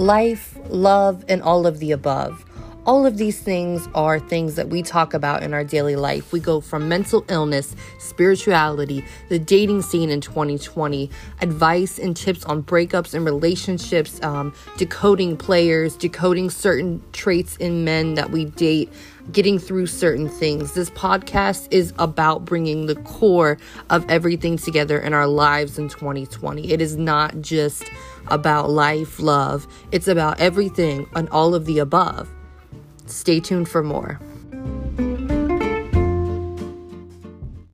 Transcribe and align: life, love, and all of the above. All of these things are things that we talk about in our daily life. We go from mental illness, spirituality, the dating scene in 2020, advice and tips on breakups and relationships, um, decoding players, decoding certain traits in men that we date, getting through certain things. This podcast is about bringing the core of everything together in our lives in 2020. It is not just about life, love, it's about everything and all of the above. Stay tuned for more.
life, 0.00 0.56
love, 0.70 1.24
and 1.28 1.42
all 1.42 1.66
of 1.66 1.78
the 1.78 1.92
above. 1.92 2.44
All 2.86 3.04
of 3.04 3.18
these 3.18 3.38
things 3.38 3.86
are 3.94 4.18
things 4.18 4.54
that 4.54 4.70
we 4.70 4.82
talk 4.82 5.12
about 5.12 5.42
in 5.42 5.52
our 5.52 5.62
daily 5.62 5.96
life. 5.96 6.32
We 6.32 6.40
go 6.40 6.62
from 6.62 6.88
mental 6.88 7.26
illness, 7.28 7.76
spirituality, 7.98 9.04
the 9.28 9.38
dating 9.38 9.82
scene 9.82 10.08
in 10.08 10.22
2020, 10.22 11.10
advice 11.42 11.98
and 11.98 12.16
tips 12.16 12.42
on 12.46 12.62
breakups 12.62 13.12
and 13.12 13.22
relationships, 13.22 14.18
um, 14.22 14.54
decoding 14.78 15.36
players, 15.36 15.94
decoding 15.94 16.48
certain 16.48 17.02
traits 17.12 17.58
in 17.58 17.84
men 17.84 18.14
that 18.14 18.30
we 18.30 18.46
date, 18.46 18.90
getting 19.30 19.58
through 19.58 19.86
certain 19.86 20.30
things. 20.30 20.72
This 20.72 20.88
podcast 20.88 21.68
is 21.70 21.92
about 21.98 22.46
bringing 22.46 22.86
the 22.86 22.96
core 22.96 23.58
of 23.90 24.08
everything 24.08 24.56
together 24.56 24.98
in 24.98 25.12
our 25.12 25.26
lives 25.26 25.78
in 25.78 25.90
2020. 25.90 26.72
It 26.72 26.80
is 26.80 26.96
not 26.96 27.42
just 27.42 27.84
about 28.28 28.70
life, 28.70 29.20
love, 29.20 29.66
it's 29.92 30.08
about 30.08 30.40
everything 30.40 31.06
and 31.14 31.28
all 31.28 31.54
of 31.54 31.66
the 31.66 31.78
above. 31.78 32.30
Stay 33.06 33.40
tuned 33.40 33.68
for 33.68 33.82
more. 33.82 34.20